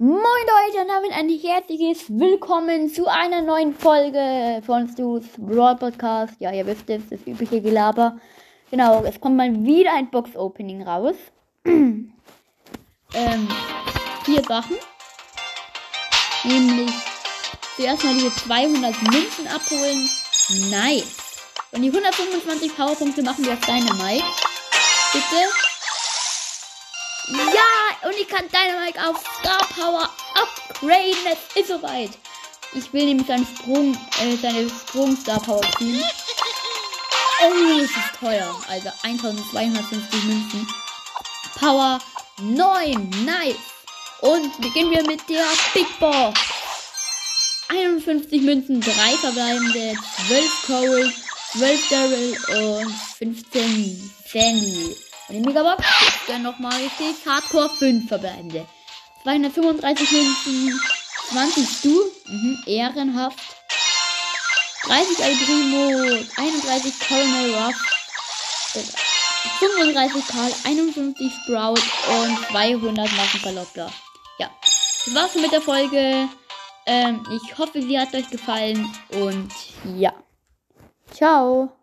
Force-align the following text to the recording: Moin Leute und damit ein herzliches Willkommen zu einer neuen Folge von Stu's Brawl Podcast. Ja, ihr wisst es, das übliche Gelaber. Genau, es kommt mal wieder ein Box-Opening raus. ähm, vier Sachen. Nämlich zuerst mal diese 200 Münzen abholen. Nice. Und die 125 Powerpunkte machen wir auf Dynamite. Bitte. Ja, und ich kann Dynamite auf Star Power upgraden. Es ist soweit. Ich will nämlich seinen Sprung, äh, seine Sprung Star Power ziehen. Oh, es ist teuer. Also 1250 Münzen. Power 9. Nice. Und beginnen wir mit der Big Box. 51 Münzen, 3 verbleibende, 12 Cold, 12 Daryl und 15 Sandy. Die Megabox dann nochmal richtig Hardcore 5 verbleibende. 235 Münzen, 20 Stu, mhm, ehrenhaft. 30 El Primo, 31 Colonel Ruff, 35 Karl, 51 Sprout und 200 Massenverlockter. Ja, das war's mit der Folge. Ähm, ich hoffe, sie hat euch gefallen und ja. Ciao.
Moin 0.00 0.22
Leute 0.22 0.82
und 0.82 0.88
damit 0.88 1.10
ein 1.10 1.28
herzliches 1.28 2.04
Willkommen 2.08 2.88
zu 2.88 3.08
einer 3.08 3.42
neuen 3.42 3.74
Folge 3.74 4.62
von 4.64 4.88
Stu's 4.88 5.24
Brawl 5.36 5.74
Podcast. 5.74 6.34
Ja, 6.38 6.52
ihr 6.52 6.64
wisst 6.66 6.88
es, 6.88 7.02
das 7.10 7.18
übliche 7.26 7.60
Gelaber. 7.60 8.16
Genau, 8.70 9.02
es 9.02 9.20
kommt 9.20 9.36
mal 9.36 9.52
wieder 9.64 9.92
ein 9.92 10.08
Box-Opening 10.08 10.84
raus. 10.84 11.16
ähm, 11.64 12.12
vier 14.22 14.44
Sachen. 14.44 14.76
Nämlich 16.44 16.92
zuerst 17.74 18.04
mal 18.04 18.14
diese 18.14 18.32
200 18.36 19.02
Münzen 19.02 19.48
abholen. 19.48 20.08
Nice. 20.70 21.40
Und 21.72 21.82
die 21.82 21.88
125 21.88 22.76
Powerpunkte 22.76 23.22
machen 23.24 23.44
wir 23.44 23.54
auf 23.54 23.60
Dynamite. 23.62 24.24
Bitte. 25.12 25.42
Ja, 27.52 27.87
und 28.04 28.12
ich 28.20 28.28
kann 28.28 28.44
Dynamite 28.48 28.98
auf 29.06 29.22
Star 29.40 29.66
Power 29.74 30.08
upgraden. 30.34 31.14
Es 31.32 31.60
ist 31.60 31.68
soweit. 31.68 32.10
Ich 32.74 32.92
will 32.92 33.06
nämlich 33.06 33.26
seinen 33.26 33.46
Sprung, 33.46 33.94
äh, 34.20 34.36
seine 34.36 34.68
Sprung 34.68 35.16
Star 35.16 35.40
Power 35.40 35.62
ziehen. 35.78 36.02
Oh, 37.42 37.78
es 37.78 37.90
ist 37.90 38.20
teuer. 38.20 38.54
Also 38.68 38.90
1250 39.02 40.24
Münzen. 40.24 40.68
Power 41.58 41.98
9. 42.40 43.10
Nice. 43.24 43.56
Und 44.20 44.60
beginnen 44.60 44.90
wir 44.90 45.04
mit 45.04 45.28
der 45.28 45.46
Big 45.72 45.86
Box. 45.98 46.40
51 47.68 48.42
Münzen, 48.42 48.80
3 48.80 48.90
verbleibende, 49.18 49.94
12 50.26 50.66
Cold, 50.66 51.14
12 51.52 51.88
Daryl 51.88 52.36
und 52.82 52.92
15 53.18 54.10
Sandy. 54.26 55.07
Die 55.30 55.40
Megabox 55.40 55.84
dann 56.26 56.42
nochmal 56.42 56.72
richtig 56.80 57.16
Hardcore 57.26 57.68
5 57.68 58.08
verbleibende. 58.08 58.66
235 59.22 60.10
Münzen, 60.12 60.80
20 61.30 61.68
Stu, 61.68 62.00
mhm, 62.26 62.62
ehrenhaft. 62.66 63.38
30 64.84 65.18
El 65.18 65.36
Primo, 65.36 66.24
31 66.36 66.94
Colonel 67.06 67.54
Ruff, 67.54 67.76
35 69.60 70.26
Karl, 70.28 70.52
51 70.64 71.32
Sprout 71.44 71.82
und 72.22 72.38
200 72.50 73.12
Massenverlockter. 73.12 73.90
Ja, 74.38 74.50
das 75.04 75.14
war's 75.14 75.34
mit 75.34 75.52
der 75.52 75.60
Folge. 75.60 76.28
Ähm, 76.86 77.26
ich 77.36 77.58
hoffe, 77.58 77.82
sie 77.82 77.98
hat 77.98 78.14
euch 78.14 78.30
gefallen 78.30 78.90
und 79.10 79.52
ja. 79.94 80.14
Ciao. 81.12 81.77